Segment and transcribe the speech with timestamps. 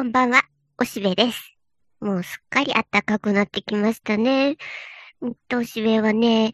[0.00, 0.40] こんばんは、
[0.78, 1.58] おしべです。
[2.00, 4.56] もうすっかり暖かくなってきましたね。
[5.20, 6.52] うんと、おしべはね、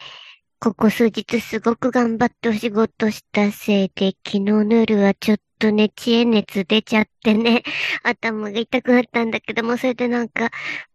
[0.59, 7.63] ここ数日すごく頑張ってお仕事したせいで、昨日の夜はちょっとね、知恵熱出ちゃってね、
[8.03, 10.51] 頭が痛くなったんだけども、それでなんか、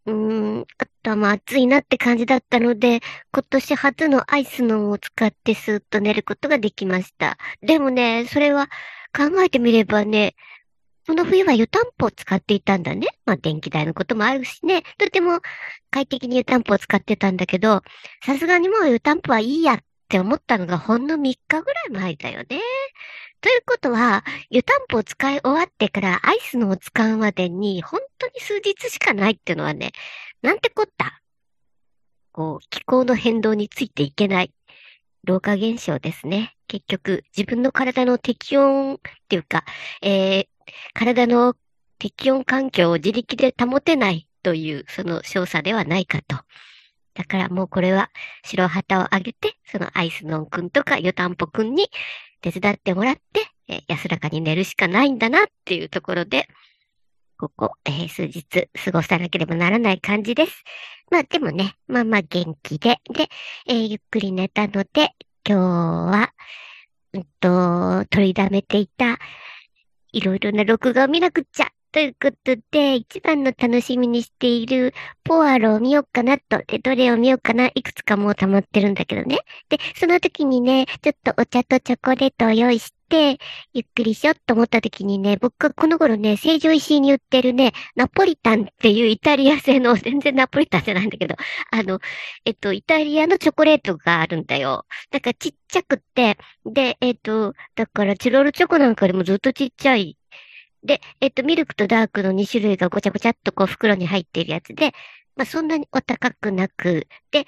[0.06, 0.14] うー
[0.60, 3.00] ん、頭熱いなって感じだったので、
[3.32, 7.38] 今年初のアイスのを使ってスーッと寝ることができました。
[7.62, 8.68] でもね、それは
[9.16, 10.36] 考えてみればね、
[11.12, 13.06] この冬は湯たんぽを使っていたんだね。
[13.26, 14.84] まあ電気代のこともあるしね。
[14.98, 15.42] とても
[15.90, 17.82] 快適に湯たんぽを使ってたんだけど、
[18.26, 22.62] さすがにもう湯たんぽはいいやって思ったのがほんの3日ぐらい前だよね。
[23.42, 29.92] ということは、湯たんぽを使い終わってからアイスのを使うまでに本当に数日しかないっていうのはね、
[30.42, 31.22] なんてこった？
[32.32, 34.54] こう、気候の変動についていけない
[35.26, 36.56] 老化現象ですね。
[36.70, 39.66] 結局、自分の体の適温っていうか、
[40.02, 40.48] えー、
[40.94, 41.56] 体の
[42.00, 46.38] 適温環境を自力で保てないという、その少佐ではないかと。
[47.14, 48.10] だからもうこれは
[48.44, 51.90] 白旗をあげて、そのアイスノンくんとか湯たんぽくんに
[52.42, 56.48] 手伝ってもらって、え、安らかに寝るしかないんだなっていうところで、
[57.38, 60.64] ここ、えー、数日過ごさなければならない感じです。
[61.10, 63.30] まあでもね、まあまあ元気で、で、
[63.68, 65.16] えー、ゆっくり寝たので、
[65.48, 66.34] 今日は、
[67.14, 69.11] うんと、取りだめていた、
[70.14, 71.71] いろいろな録画を見なくっちゃ。
[71.92, 74.94] ということで、一番の楽しみにしている
[75.26, 76.64] ポアロを見ようかなと。
[76.66, 77.70] で、どれを見ようかな。
[77.76, 79.40] いくつかもう溜まってるんだけどね。
[79.68, 83.40] で、その時にね、ちょっとお茶とチョコレートを用意して、
[83.74, 91.36] ゆっくりしようと思った時にね、僕この頃ね、成城石井に売ってるね、ナポリタンっていうイタリア製の、全然ナポリタンじゃないんだけど、
[91.72, 92.00] あの、
[92.46, 94.86] えっと、イタリアのチョコレートがあるんだよ。
[95.12, 100.18] だからちっちゃくって、で、えっと、だからチロルチョコなんかよりもずっとちっちゃい
[100.84, 104.94] で、えっと、ミルクとダークの2種類がごちゃごちゃっとこう袋に入っているやつで、
[105.36, 107.46] まあそんなにお高くなく、で、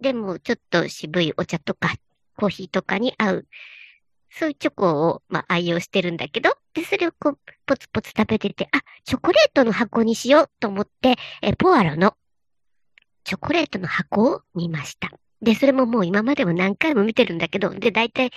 [0.00, 1.94] でもちょっと渋いお茶とか
[2.36, 3.46] コーヒーとかに合う、
[4.30, 12.14] そういうチョコを、まあ愛用してるんだけど、で、それをこう、ポツポツ食べてて、あ、チョコレートの箱にしようと思って、え、ポアロの
[13.24, 15.10] チョコレートの箱を見ました。
[15.42, 18.30] で、それももう今までも何回も見てるんだけど、で、大体、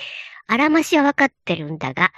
[0.47, 2.11] あらましはわかってるんだが、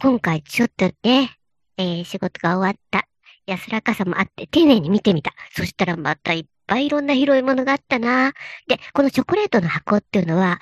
[0.00, 1.36] 今回ちょっとね、
[1.76, 3.08] えー、仕事が終わった。
[3.46, 5.32] 安らかさもあって丁寧に見てみた。
[5.50, 8.32] そしたらまたいっぱいいろんな拾い物があったな。
[8.68, 10.60] で、このチョコレートの箱っていうのは、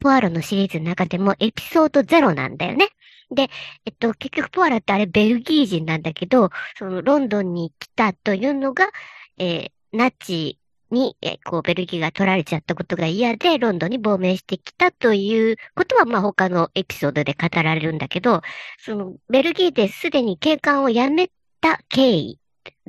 [0.00, 2.88] ポアロのシリーズの中でもエピソードゼロなんだよね。
[3.30, 3.50] で、
[3.84, 8.88] えっと、結局ポアロってあれベルギー人なんだけど、そのロンドンに来たというのが、
[9.36, 10.57] えー、ナチ
[10.90, 18.42] に、えこう、ベルギーが取られちゃったことが嫌で、ロンドンに亡命してきたということは、まあ、他のエピソードで語られるんだけど、
[18.78, 22.40] その、ベルギーですでに警官を辞めた経緯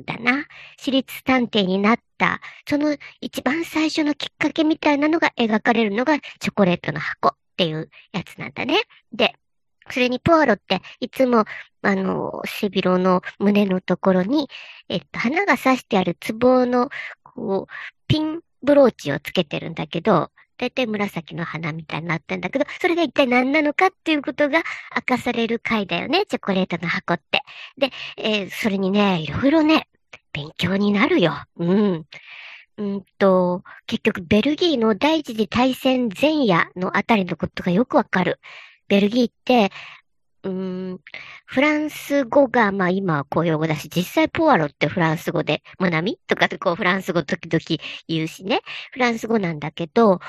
[0.04, 0.46] だな。
[0.78, 8.82] 私立探偵になった、その一番最初のきっかけみたいなのが描かれるのが、チョコレートの箱っていうやつなんだね。
[9.12, 9.34] で、
[9.90, 11.44] それにポアロっていつも、
[11.82, 14.48] あの、背広の胸のところに、
[14.88, 16.90] えっと、花が刺してある壺の
[17.34, 17.72] こう、
[18.06, 24.62] ピンブローチをつけてるんだけど、だいたい紫の花みたいになってんだけど、それが一体何なのかっていうことが
[24.94, 27.42] 明かされる回だよね、チョコレートの箱って。
[27.78, 29.88] で、えー、それにね、いろいろね、
[30.32, 31.32] 勉強になるよ。
[31.56, 32.06] うん。
[32.76, 38.38] うんと、結局、ベルギーの第一次大戦前夜のあたりのことがよくわかる。
[38.88, 39.70] ベルギーって、
[40.42, 41.00] うん、
[41.46, 48.62] フランス語が、まあ今は公用語だし、実際ポアロってフランス語で、マナミとかでこうフランス語時々言うしね、
[48.92, 50.20] フランス語なんだけど、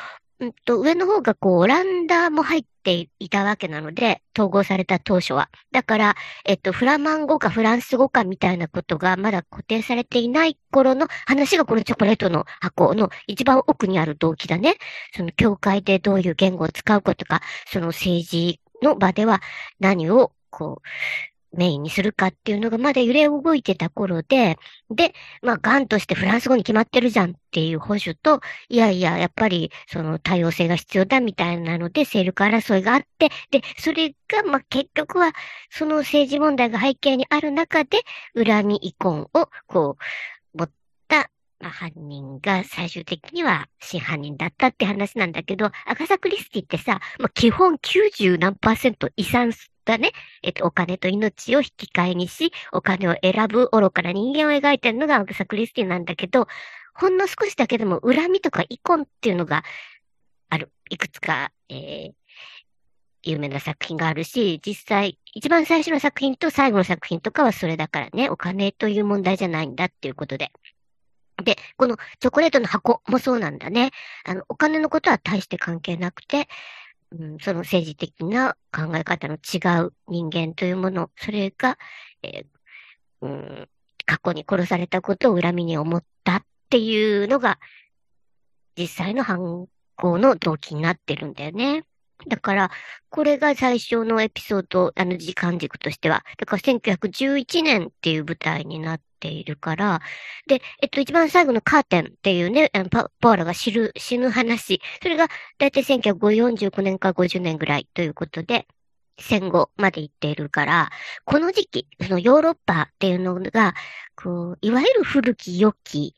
[0.41, 5.49] うんと、上の方がこう、オランダも入っていたわけなので、統合された当初は。
[5.71, 14.77] だから、えっと、フラマン語かフランス語かみたいなことがまだ固定されていない頃の話がこのチョコレートの箱の一番奥にある動機だね。
[15.15, 19.41] その教会でどういう言語を使うことか、その政治の場では
[19.79, 20.87] 何をこう、
[21.53, 24.57] メインにするかっていうのがまだ揺れ動いてた頃で、
[24.89, 35.33] で、まあ、ガンとしてフランス語に決まってるじゃんっていう保守と、いやいや、やっぱり、その多様性が必要だみたいなので、勢力争いがあって、で、それが、まあ、結局は、
[35.69, 37.99] その政治問題が背景にある中で、
[38.33, 40.03] 恨み遺恨を、こう、
[41.71, 49.51] 犯人が最終的には真犯人だったって話なんだけど、アガサ・クリスティってさ、まあ、基本90何パーセント遺産
[49.85, 50.11] だね。
[50.43, 56.47] えっと、お金と命を引き換えにし、お金を選ぶ愚かな人間を描いてるのがアガサ・クリスティなんだけど、
[56.93, 59.63] ほんの少しだけでも恨みとか遺恨っていうのが
[60.49, 60.71] ある。
[60.89, 62.13] いくつか、えー、
[63.23, 70.51] 有名な作品があるし、実際、一番最初の作品と最後の作品とかはそれだからね、お金という問題じゃないんだっていうことで。
[71.43, 73.91] で、このチョコレートの箱もそうなんだね。
[74.25, 76.47] あの、お金のことは大して関係なくて、
[77.11, 81.77] うん、その政治的な考え方の違う人間というもの、それが、
[82.23, 82.45] えー、
[83.21, 83.69] うん、
[84.05, 87.59] 過去に殺されたことを恨みに思ったっていうのが、
[88.77, 91.85] 実際の犯行の動機になってるんだよね。
[92.27, 92.71] だから、
[93.09, 96.23] これが最初のエピソード、あの時間軸としては。
[96.37, 100.01] だから1911年っていう舞台になっているから、
[100.47, 104.81] で、えっと、一番最後のカーテンっていうね、あのパパーラが死ぬ、死ぬ話。
[105.01, 105.27] それが、
[105.57, 108.67] だいたい1949年から50年ぐらいということで、
[109.19, 110.89] 戦後まで行っているから、
[111.25, 113.73] この時期、そのヨーロッパっていうのが、
[114.15, 116.15] こう、いわゆる古き良き、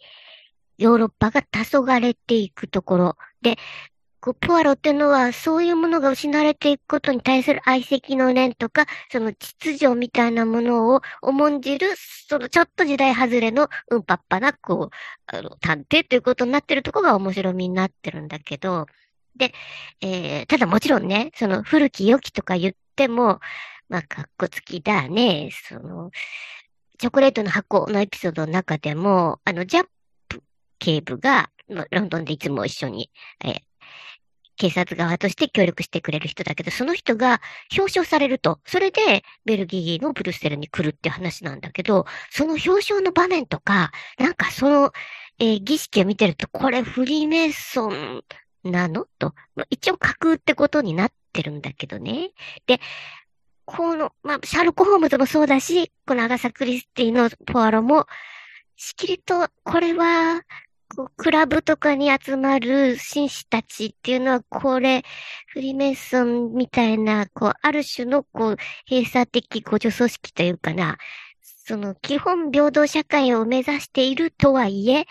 [0.78, 3.58] ヨーロッパが黄昏れていくところで、
[4.24, 11.90] こう、ポアロっていうのは、そういうものが失われていくことに対する愛惜の念とか、その秩序みたいなものを重んじる、
[12.30, 14.96] そのちょっと時代外れのうんぱっぱな、こう、
[15.28, 18.86] あの、探偵ということになってるとこが面白みになってるんだけど、
[19.36, 19.54] で、
[20.00, 23.42] えー、ただもちろんね、その古き良きとか言っても、
[23.90, 26.12] まあ、かっこつきだね、その、
[26.98, 29.88] チョコレートの箱のエピソードの中でも、あの、ジャッ
[30.30, 30.42] プ
[30.80, 33.10] 警部が、ロンドンでいつも一緒に、
[33.44, 33.62] えー、
[34.56, 37.42] 警察側として協力してくれる人だけど、その人が
[37.76, 44.92] 表彰されると、それでベルギーのブルッセルに来るっていう話なんだけど、その表彰の場面とか、なんかその、
[45.40, 48.24] えー、儀式を見てると、これフリーメイソン
[48.64, 49.08] なの？
[49.20, 49.34] と、
[49.70, 52.32] 一応架空ってことになってるんだけどね。
[52.68, 52.80] で、
[53.66, 58.06] この、まあ、シャーロック・ホームズもそうだし、このアガサ・クリスティのポアロも、
[58.76, 60.42] しきりと、これは、
[60.96, 65.04] こう、クラブとかに集まる紳士たちっていうのは、これ、
[65.48, 68.58] フリーメイソンみたいな、こう、ある種の、こう、
[68.90, 70.98] 閉鎖的互助組織というかな、
[71.66, 75.06] その、基本平等社会を目指しているとはいえ、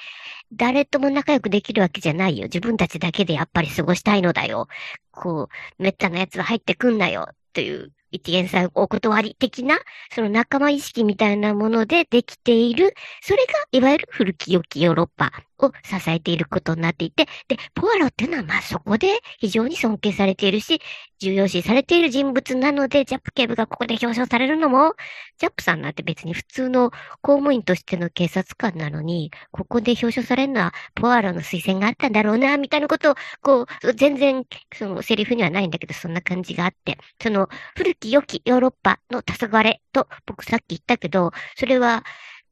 [0.52, 2.44] 誰とも仲良くできるわけじゃないよ。
[2.44, 4.68] 自分たちだけでやっぱり過ごしたいのだよ。
[5.10, 5.48] こ
[5.78, 7.28] う、めったな奴は入ってくんなよ。
[7.54, 9.78] という一元さんお断り的な、
[10.14, 15.32] その仲間意識みたいなものでできている、それがいわゆる古き良きヨーロッパ
[15.62, 20.80] を支えていることになっていて、で、ポアロっていうのはまあそこで非常に尊敬されているし、
[21.20, 24.94] 重要視されている人物なので、ジャップ警部がここで表彰されるのも、
[25.38, 34.44] ジャップさんなんて別に普通の公務員としての警察官なのに、ここで表彰されるのはポアロの推薦があったんだろうな、みたいなことを、こう、全然、
[34.74, 42.04] そのセリフにはないんだけど、そんな感じがあって、その古き良きヨーロッパの黄昏と僕さっき言ったけど、それは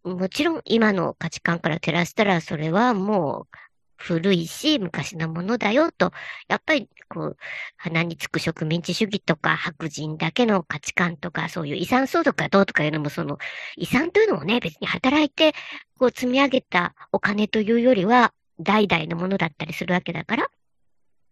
[0.05, 3.57] もちろん今の価値観から照らしたら、それはもう
[4.01, 6.13] 古いし、昔のものだよと、
[6.49, 7.37] やっぱり、こう、
[7.77, 13.39] 鼻につく植民地主義とか、白人だけの価値観とか、そういう遺産相続がどうとかいうのも、その、
[13.77, 15.53] 遺産というのもね、別に働いて、
[15.99, 20.49] こう、積み上げたお金というよりは、代々のものだったりするわけだから、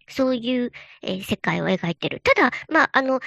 [0.09, 0.73] そういう、
[1.03, 2.20] えー、世界を描いてる。
[2.20, 3.20] ただ、まあ、あの、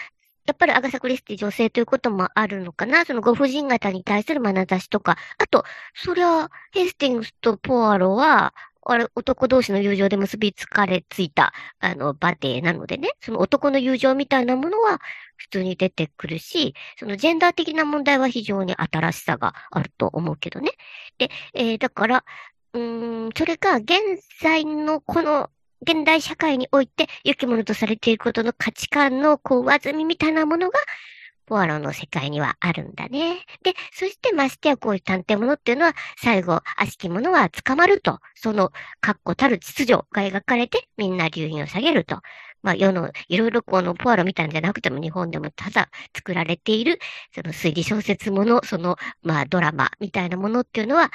[0.46, 5.18] やっぱりアガサ・クリスティ女性ということもあるのかなそのご婦人方に対する眼差しとか。
[5.38, 8.54] あと、そりゃ、ヘスティングスとポアロは、
[8.84, 15.00] あれ、男同士の友情で結びつかれついた、あの、バデーなのでね、その男の友情みたいなものは
[15.38, 20.72] 普通に出てくるし、そのジェンダー的な問題は非常に新しさがあると思うけどね。
[21.20, 22.26] で、えー、だから、
[22.74, 23.94] うーん、それが現
[24.42, 25.50] 在のこの
[25.82, 30.80] 現代社会において良きものとされていることの価値観のこう上積みみたいなものが、
[31.48, 33.46] ポアロの世界にはあるんだね。
[33.64, 38.72] で、そしてましてやこういう探偵物っていうのは、最後、悪しき者は捕まると、その、
[39.02, 42.22] 確固たる秩序が描かれて、みんな留飲を下げると。
[42.62, 47.00] まあ、世の、いろいろこのポアロみたいなんじゃなくても、日本でもただ作られている、
[47.34, 51.12] その推理小説もの、その、まあ、ドラマみたいなものっていうのは、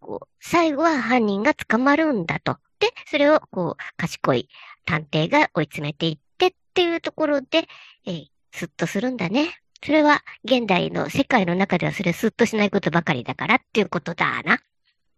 [0.00, 2.58] こう、最後は犯人が捕まるんだと。
[2.78, 4.48] で、それを、こう、賢い
[4.84, 7.68] 探偵が追い詰めていってっていうところで、
[8.06, 9.54] えー、スッとするんだね。
[9.84, 14.58] それは、現代の世界の中ではそれスッとしないことばかりだからっていうことだな。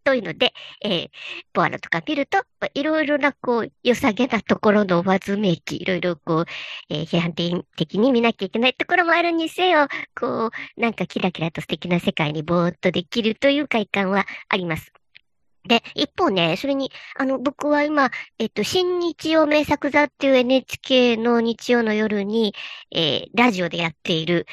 [0.05, 1.09] というので、えー、
[1.53, 6.45] ポアロとか見ると、いろいろな、こう、良さげなところの上ずめき、いろいろこう、
[6.89, 9.87] えー、批判的に見なきゃいけないところもあるにせよ、
[10.19, 14.98] こう、なんかキラキラと素敵な世界にぼーっとできるという快感はあります。
[15.69, 22.55] で、一方ね、それに、あの、僕は今、えっと、新日曜名作座っていう NHK の日曜の夜に、
[22.91, 24.47] えー、ラジオでやっている、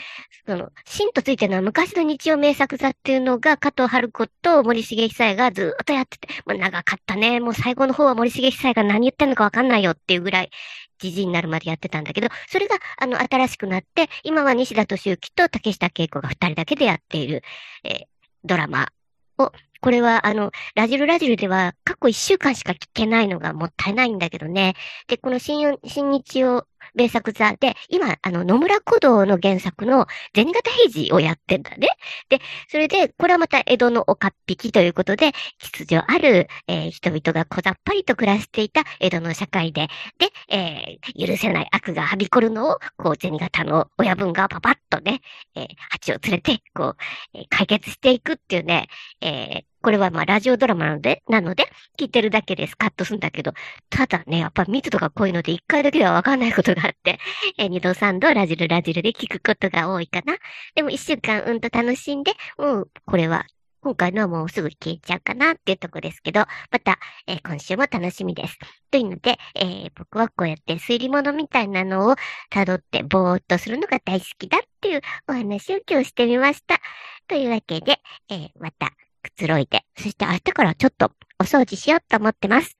[0.45, 7.39] その、新とついてるのは昔の日曜名作座っていうのが、加藤春子と森重久彌がずっとやってて、もう長かったね。
[7.39, 10.51] もう最後の方は森重久彌が何言ってんのかわかんないよっていうぐらい、
[10.99, 17.41] じじになるまでやってたんだけど、それが、あの、新しくなって、今は西田敏行と竹下恵子が二人だけでやっている、
[17.85, 18.03] えー、
[18.43, 18.89] ドラマ
[19.37, 19.51] を、
[19.85, 24.73] これは、あの、ラジルラジルでは過去一週間しか聞けないのがもったいないんだけどね。
[25.07, 26.65] で、この新、日曜
[26.95, 31.87] 名作座で、今、あの、野村古道の原作の銭形平次をやってんだね。
[32.29, 32.39] で、
[32.69, 45.21] それで、これはまた江戸の岡っ引きということで、秩序ある、えー、人々が小ざっぱりと暮らしていた江戸の社会で、で、えー、許せない悪がはびこるのを、こう、銭形の親分がパパッとね、
[45.55, 46.97] えー、蜂を連れて、こう、
[47.33, 48.87] え、解決していくっていうね、
[49.21, 53.53] え、これはまあラジオドラマなので、なので、聞いてるだけでスカッとするんだけど、
[53.91, 57.19] ただね、やっぱ密度が濃いので一回だけではわかんないことがあって、
[57.59, 60.37] えー、二度三度ラジルラジルで聞くことが多いかな。
[60.73, 63.45] でも一週間うんと楽しんで、うん、これは
[63.81, 66.39] 今回のはもうすぐ消えちゃうかなっていうとこですけど、
[66.71, 68.57] また、えー、今週も楽しみです。
[68.89, 72.15] というので、えー、僕はこうやって推理物みたいなのを
[72.51, 76.81] 辿ってぼーっとするのが大好きだっていうお話を今日してみました。
[77.27, 77.99] というわけで、
[78.29, 78.91] えー、また
[79.25, 82.77] くつろいで、そして明日からちょっとお掃除しようと思ってます。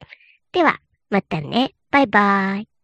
[0.52, 1.74] では、またね。
[1.92, 2.75] バイバーイ。